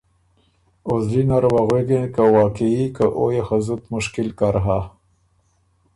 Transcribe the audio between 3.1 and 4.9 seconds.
او يې خه زُت مشکل کر هۀ۔